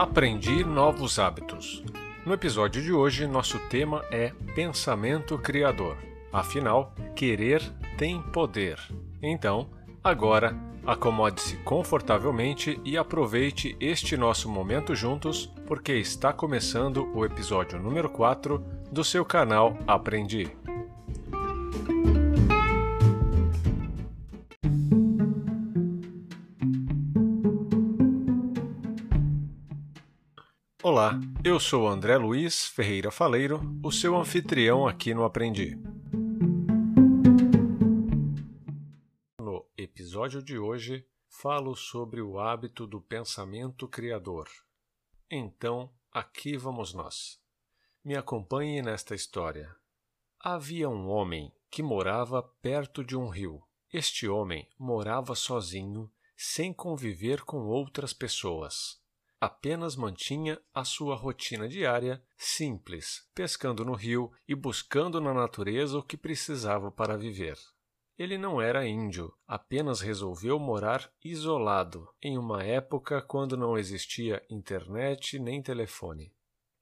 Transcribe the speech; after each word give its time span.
Aprendi 0.00 0.64
novos 0.64 1.18
hábitos. 1.18 1.84
No 2.24 2.32
episódio 2.32 2.82
de 2.82 2.90
hoje, 2.90 3.26
nosso 3.26 3.58
tema 3.68 4.02
é 4.10 4.32
pensamento 4.54 5.36
criador. 5.36 5.94
Afinal, 6.32 6.94
querer 7.14 7.60
tem 7.98 8.22
poder. 8.22 8.78
Então, 9.22 9.68
agora, 10.02 10.56
acomode-se 10.86 11.58
confortavelmente 11.58 12.80
e 12.82 12.96
aproveite 12.96 13.76
este 13.78 14.16
nosso 14.16 14.48
momento 14.48 14.94
juntos, 14.94 15.52
porque 15.66 15.92
está 15.92 16.32
começando 16.32 17.06
o 17.14 17.22
episódio 17.22 17.78
número 17.78 18.08
4 18.08 18.58
do 18.90 19.04
seu 19.04 19.22
canal 19.22 19.76
Aprendi. 19.86 20.50
Olá, 30.82 31.20
eu 31.44 31.60
sou 31.60 31.86
André 31.86 32.16
Luiz 32.16 32.66
Ferreira 32.66 33.10
Faleiro, 33.10 33.60
o 33.84 33.92
seu 33.92 34.16
anfitrião 34.16 34.88
aqui 34.88 35.12
no 35.12 35.24
Aprendi. 35.24 35.76
No 39.38 39.68
episódio 39.76 40.42
de 40.42 40.58
hoje, 40.58 41.06
falo 41.28 41.76
sobre 41.76 42.22
o 42.22 42.40
hábito 42.40 42.86
do 42.86 42.98
pensamento 42.98 43.86
criador. 43.86 44.48
Então, 45.30 45.92
aqui 46.10 46.56
vamos 46.56 46.94
nós. 46.94 47.38
Me 48.02 48.16
acompanhe 48.16 48.80
nesta 48.80 49.14
história. 49.14 49.76
Havia 50.40 50.88
um 50.88 51.10
homem 51.10 51.52
que 51.70 51.82
morava 51.82 52.42
perto 52.42 53.04
de 53.04 53.14
um 53.14 53.28
rio. 53.28 53.62
Este 53.92 54.26
homem 54.26 54.66
morava 54.78 55.34
sozinho, 55.34 56.10
sem 56.34 56.72
conviver 56.72 57.42
com 57.42 57.66
outras 57.66 58.14
pessoas 58.14 58.99
apenas 59.40 59.96
mantinha 59.96 60.60
a 60.74 60.84
sua 60.84 61.16
rotina 61.16 61.66
diária 61.66 62.22
simples, 62.36 63.26
pescando 63.34 63.84
no 63.84 63.94
rio 63.94 64.30
e 64.46 64.54
buscando 64.54 65.20
na 65.20 65.32
natureza 65.32 65.98
o 65.98 66.02
que 66.02 66.16
precisava 66.16 66.92
para 66.92 67.16
viver. 67.16 67.56
Ele 68.18 68.36
não 68.36 68.60
era 68.60 68.86
índio, 68.86 69.32
apenas 69.46 70.02
resolveu 70.02 70.58
morar 70.58 71.10
isolado, 71.24 72.06
em 72.22 72.36
uma 72.36 72.62
época 72.62 73.22
quando 73.22 73.56
não 73.56 73.78
existia 73.78 74.44
internet 74.50 75.38
nem 75.38 75.62
telefone. 75.62 76.34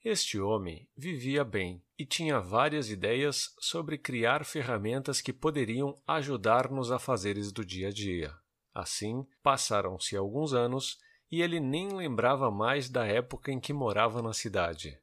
Este 0.05 0.41
homem 0.41 0.89
vivia 0.97 1.45
bem 1.45 1.81
e 1.97 2.05
tinha 2.05 2.41
várias 2.41 2.91
ideias 2.91 3.55
sobre 3.61 3.97
criar 3.97 4.45
ferramentas 4.45 5.20
que 5.20 5.33
poderiam 5.33 5.95
ajudar 6.06 6.70
nos 6.72 6.91
afazeres 6.91 7.53
do 7.53 7.65
dia 7.65 7.89
a 7.89 7.93
dia. 7.93 8.34
Assim, 8.75 9.25
passaram-se 9.43 10.17
alguns 10.17 10.53
anos 10.55 10.98
e 11.31 11.43
ele 11.43 11.61
nem 11.61 11.89
lembrava 11.89 12.51
mais 12.51 12.89
da 12.89 13.07
época 13.07 13.53
em 13.53 13.61
que 13.61 13.73
morava 13.73 14.23
na 14.23 14.33
cidade. 14.33 14.98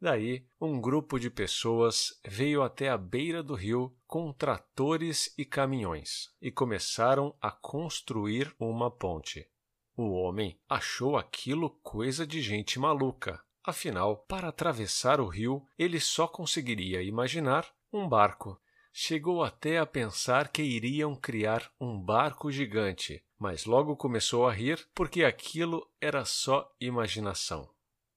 Daí, 0.00 0.46
um 0.60 0.78
grupo 0.78 1.18
de 1.18 1.30
pessoas 1.30 2.20
veio 2.26 2.62
até 2.62 2.90
a 2.90 2.98
beira 2.98 3.42
do 3.42 3.54
rio 3.54 3.96
com 4.06 4.32
tratores 4.32 5.32
e 5.38 5.44
caminhões 5.44 6.30
e 6.40 6.50
começaram 6.50 7.34
a 7.40 7.50
construir 7.50 8.54
uma 8.58 8.90
ponte. 8.90 9.48
O 9.96 10.10
homem 10.12 10.60
achou 10.68 11.16
aquilo 11.16 11.70
coisa 11.82 12.26
de 12.26 12.42
gente 12.42 12.78
maluca. 12.78 13.42
Afinal, 13.64 14.18
para 14.28 14.48
atravessar 14.48 15.18
o 15.20 15.26
rio, 15.26 15.66
ele 15.78 15.98
só 15.98 16.28
conseguiria 16.28 17.02
imaginar 17.02 17.66
um 17.90 18.06
barco. 18.06 18.60
Chegou 18.98 19.44
até 19.44 19.76
a 19.76 19.84
pensar 19.84 20.48
que 20.48 20.62
iriam 20.62 21.14
criar 21.14 21.70
um 21.78 22.00
barco 22.00 22.50
gigante, 22.50 23.22
mas 23.38 23.66
logo 23.66 23.94
começou 23.94 24.48
a 24.48 24.52
rir 24.54 24.88
porque 24.94 25.22
aquilo 25.22 25.86
era 26.00 26.24
só 26.24 26.74
imaginação. 26.80 27.68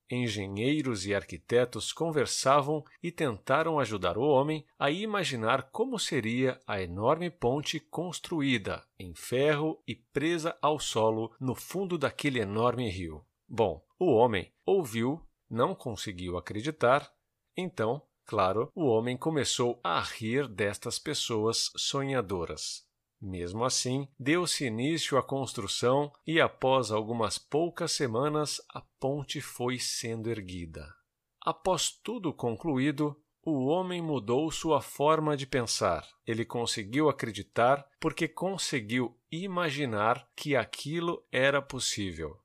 Engenheiros 0.10 1.06
e 1.06 1.14
arquitetos 1.14 1.92
conversavam 1.92 2.82
e 3.04 3.12
tentaram 3.12 3.78
ajudar 3.78 4.18
o 4.18 4.22
homem 4.22 4.66
a 4.80 4.90
imaginar 4.90 5.64
como 5.64 6.00
seria 6.00 6.58
a 6.66 6.82
enorme 6.82 7.30
ponte 7.30 7.78
construída 7.78 8.82
em 8.98 9.14
ferro 9.14 9.84
e 9.86 9.94
presa 9.94 10.58
ao 10.62 10.80
solo 10.80 11.36
no 11.42 11.56
fundo 11.56 11.98
daquele 11.98 12.40
enorme 12.40 12.90
rio. 12.90 13.26
Bom, 13.46 13.86
o 14.00 14.14
homem 14.14 14.50
ouviu, 14.66 15.22
não 15.50 15.76
conseguiu 15.76 16.38
acreditar, 16.38 17.14
então, 17.58 18.02
claro, 18.30 18.72
o 18.76 18.86
homem 18.86 19.18
começou 19.18 19.80
a 19.84 20.00
rir 20.00 20.48
destas 20.48 21.00
pessoas 21.00 21.72
sonhadoras. 21.76 22.86
Mesmo 23.20 23.66
assim, 23.66 24.08
deu-se 24.20 24.68
início 24.68 25.18
à 25.18 25.24
construção 25.24 26.14
e, 26.28 26.40
após 26.40 26.92
algumas 26.92 27.40
poucas 27.40 27.92
semanas, 27.92 28.62
a 28.72 28.82
ponte 29.00 29.42
foi 29.42 29.80
sendo 29.80 30.30
erguida. 30.30 30.94
Após 31.42 31.90
tudo 31.90 32.32
concluído, 32.32 33.20
o 33.44 33.66
homem 33.66 34.00
mudou 34.00 34.52
sua 34.52 34.80
forma 34.80 35.36
de 35.36 35.48
pensar. 35.48 36.08
Ele 36.28 36.46
conseguiu 36.46 37.10
acreditar 37.10 37.84
porque 38.00 38.28
conseguiu 38.28 39.18
imaginar 39.32 40.30
que 40.36 40.56
aquilo 40.56 41.26
era 41.32 41.64
possível. 41.64 42.38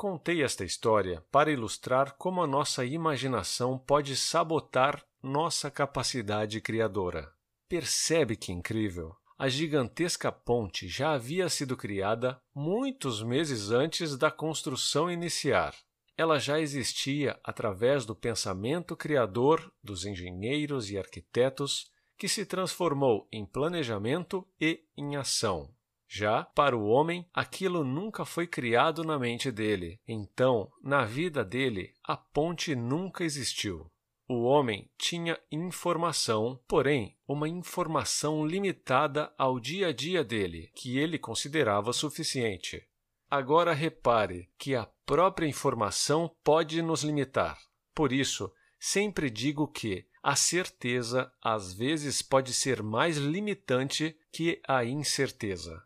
Contei 0.00 0.42
esta 0.42 0.64
história 0.64 1.22
para 1.30 1.52
ilustrar 1.52 2.14
como 2.16 2.42
a 2.42 2.46
nossa 2.46 2.86
imaginação 2.86 3.76
pode 3.76 4.16
sabotar 4.16 5.04
nossa 5.22 5.70
capacidade 5.70 6.58
criadora. 6.62 7.30
Percebe 7.68 8.34
que 8.34 8.50
incrível? 8.50 9.14
a 9.36 9.46
gigantesca 9.46 10.32
ponte 10.32 10.88
já 10.88 11.12
havia 11.12 11.50
sido 11.50 11.76
criada 11.76 12.40
muitos 12.54 13.22
meses 13.22 13.70
antes 13.70 14.16
da 14.16 14.30
construção 14.30 15.10
iniciar. 15.10 15.74
Ela 16.16 16.38
já 16.38 16.58
existia 16.58 17.38
através 17.44 18.06
do 18.06 18.14
pensamento 18.14 18.96
criador 18.96 19.70
dos 19.84 20.06
engenheiros 20.06 20.90
e 20.90 20.96
arquitetos, 20.96 21.90
que 22.16 22.26
se 22.26 22.46
transformou 22.46 23.28
em 23.30 23.44
planejamento 23.44 24.48
e 24.58 24.82
em 24.96 25.16
ação. 25.16 25.70
Já 26.12 26.42
para 26.42 26.76
o 26.76 26.88
homem, 26.88 27.24
aquilo 27.32 27.84
nunca 27.84 28.24
foi 28.24 28.44
criado 28.44 29.04
na 29.04 29.16
mente 29.16 29.52
dele, 29.52 30.00
então, 30.08 30.68
na 30.82 31.04
vida 31.04 31.44
dele, 31.44 31.94
a 32.02 32.16
ponte 32.16 32.74
nunca 32.74 33.22
existiu. 33.22 33.88
O 34.28 34.42
homem 34.42 34.90
tinha 34.98 35.38
informação, 35.52 36.60
porém, 36.66 37.16
uma 37.28 37.48
informação 37.48 38.44
limitada 38.44 39.32
ao 39.38 39.60
dia 39.60 39.86
a 39.86 39.92
dia 39.92 40.24
dele, 40.24 40.72
que 40.74 40.98
ele 40.98 41.16
considerava 41.16 41.92
suficiente. 41.92 42.84
Agora 43.30 43.72
repare 43.72 44.50
que 44.58 44.74
a 44.74 44.88
própria 45.06 45.46
informação 45.46 46.28
pode 46.42 46.82
nos 46.82 47.04
limitar. 47.04 47.56
Por 47.94 48.12
isso, 48.12 48.52
sempre 48.80 49.30
digo 49.30 49.68
que 49.68 50.04
a 50.20 50.34
certeza 50.34 51.32
às 51.40 51.72
vezes 51.72 52.20
pode 52.20 52.52
ser 52.52 52.82
mais 52.82 53.16
limitante 53.16 54.18
que 54.32 54.60
a 54.66 54.84
incerteza. 54.84 55.80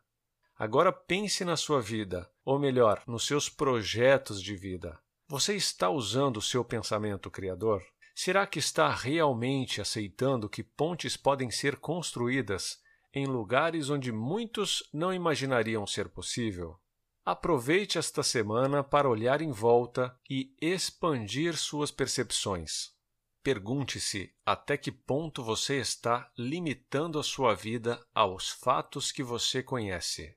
Agora 0.56 0.92
pense 0.92 1.44
na 1.44 1.56
sua 1.56 1.80
vida, 1.80 2.30
ou 2.44 2.58
melhor, 2.58 3.02
nos 3.06 3.26
seus 3.26 3.48
projetos 3.48 4.40
de 4.40 4.54
vida. 4.54 4.98
Você 5.26 5.56
está 5.56 5.90
usando 5.90 6.36
o 6.36 6.42
seu 6.42 6.64
pensamento 6.64 7.28
criador? 7.30 7.82
Será 8.14 8.46
que 8.46 8.60
está 8.60 8.94
realmente 8.94 9.80
aceitando 9.80 10.48
que 10.48 10.62
pontes 10.62 11.16
podem 11.16 11.50
ser 11.50 11.76
construídas 11.76 12.78
em 13.12 13.26
lugares 13.26 13.90
onde 13.90 14.12
muitos 14.12 14.88
não 14.92 15.12
imaginariam 15.12 15.84
ser 15.86 16.08
possível? 16.08 16.78
Aproveite 17.24 17.98
esta 17.98 18.22
semana 18.22 18.84
para 18.84 19.08
olhar 19.08 19.40
em 19.40 19.50
volta 19.50 20.16
e 20.30 20.54
expandir 20.60 21.56
suas 21.56 21.90
percepções. 21.90 22.92
Pergunte-se 23.42 24.32
até 24.46 24.76
que 24.76 24.92
ponto 24.92 25.42
você 25.42 25.80
está 25.80 26.30
limitando 26.38 27.18
a 27.18 27.22
sua 27.22 27.54
vida 27.54 28.00
aos 28.14 28.50
fatos 28.50 29.10
que 29.10 29.22
você 29.22 29.62
conhece. 29.62 30.36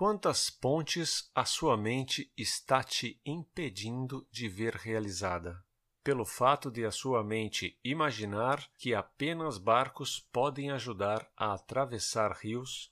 Quantas 0.00 0.48
pontes 0.48 1.30
a 1.34 1.44
sua 1.44 1.76
mente 1.76 2.32
está 2.34 2.82
te 2.82 3.20
impedindo 3.22 4.26
de 4.32 4.48
ver 4.48 4.74
realizada? 4.74 5.62
pelo 6.02 6.24
fato 6.24 6.70
de 6.70 6.86
a 6.86 6.90
sua 6.90 7.22
mente 7.22 7.78
imaginar 7.84 8.66
que 8.78 8.94
apenas 8.94 9.58
barcos 9.58 10.26
podem 10.32 10.70
ajudar 10.70 11.28
a 11.36 11.52
atravessar 11.52 12.32
rios? 12.32 12.90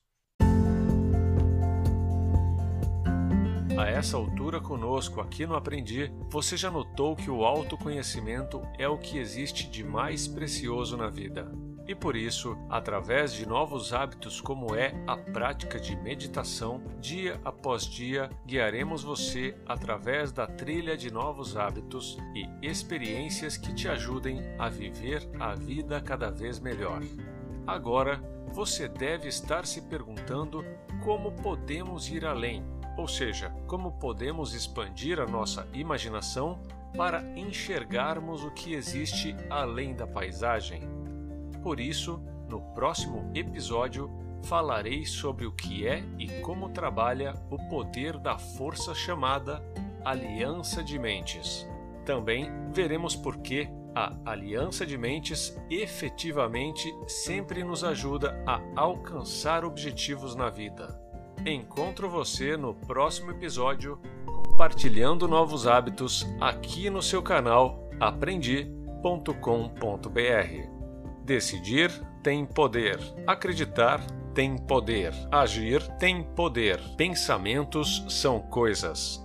A 3.78 3.86
essa 3.86 4.18
altura 4.18 4.60
conosco 4.60 5.22
aqui 5.22 5.46
no 5.46 5.56
Aprendi, 5.56 6.12
você 6.28 6.58
já 6.58 6.70
notou 6.70 7.16
que 7.16 7.30
o 7.30 7.42
autoconhecimento 7.42 8.60
é 8.78 8.86
o 8.86 8.98
que 8.98 9.16
existe 9.16 9.66
de 9.66 9.82
mais 9.82 10.28
precioso 10.28 10.94
na 10.94 11.08
vida. 11.08 11.50
E 11.88 11.94
por 11.94 12.14
isso, 12.14 12.56
através 12.68 13.32
de 13.32 13.48
novos 13.48 13.94
hábitos 13.94 14.42
como 14.42 14.74
é 14.74 14.92
a 15.06 15.16
prática 15.16 15.80
de 15.80 15.96
meditação, 15.96 16.82
dia 17.00 17.40
após 17.42 17.86
dia, 17.86 18.28
guiaremos 18.46 19.02
você 19.02 19.56
através 19.66 20.30
da 20.30 20.46
trilha 20.46 20.96
de 20.96 21.10
novos 21.10 21.56
hábitos 21.56 22.18
e 22.34 22.46
experiências 22.64 23.56
que 23.56 23.74
te 23.74 23.88
ajudem 23.88 24.42
a 24.58 24.68
viver 24.68 25.26
a 25.40 25.54
vida 25.54 25.98
cada 26.00 26.30
vez 26.30 26.60
melhor. 26.60 27.00
Agora, 27.66 28.20
você 28.52 28.86
deve 28.86 29.28
estar 29.28 29.66
se 29.66 29.80
perguntando 29.82 30.62
como 31.02 31.32
podemos 31.32 32.08
ir 32.10 32.26
além 32.26 32.62
ou 32.98 33.06
seja, 33.06 33.54
como 33.68 33.92
podemos 33.92 34.54
expandir 34.54 35.20
a 35.20 35.24
nossa 35.24 35.68
imaginação 35.72 36.58
para 36.96 37.22
enxergarmos 37.38 38.42
o 38.42 38.50
que 38.50 38.74
existe 38.74 39.36
além 39.48 39.94
da 39.94 40.04
paisagem. 40.04 40.82
Por 41.62 41.80
isso, 41.80 42.22
no 42.48 42.60
próximo 42.74 43.30
episódio, 43.34 44.10
falarei 44.44 45.04
sobre 45.04 45.46
o 45.46 45.52
que 45.52 45.86
é 45.86 46.02
e 46.18 46.40
como 46.40 46.70
trabalha 46.70 47.34
o 47.50 47.58
poder 47.68 48.18
da 48.18 48.38
força 48.38 48.94
chamada 48.94 49.62
Aliança 50.04 50.82
de 50.82 50.98
Mentes. 50.98 51.68
Também 52.04 52.50
veremos 52.72 53.14
por 53.14 53.38
que 53.38 53.68
a 53.94 54.14
Aliança 54.24 54.86
de 54.86 54.96
Mentes 54.96 55.58
efetivamente 55.68 56.88
sempre 57.06 57.64
nos 57.64 57.82
ajuda 57.82 58.42
a 58.46 58.60
alcançar 58.76 59.64
objetivos 59.64 60.34
na 60.34 60.48
vida. 60.48 60.98
Encontro 61.44 62.08
você 62.08 62.56
no 62.56 62.74
próximo 62.74 63.30
episódio 63.30 64.00
compartilhando 64.24 65.28
novos 65.28 65.66
hábitos 65.66 66.26
aqui 66.40 66.90
no 66.90 67.02
seu 67.02 67.22
canal 67.22 67.88
aprendi.com.br. 68.00 70.77
Decidir 71.28 71.90
tem 72.22 72.46
poder, 72.46 72.98
acreditar 73.26 74.00
tem 74.34 74.56
poder, 74.56 75.12
agir 75.30 75.86
tem 75.98 76.22
poder, 76.22 76.80
pensamentos 76.96 78.02
são 78.08 78.40
coisas. 78.40 79.22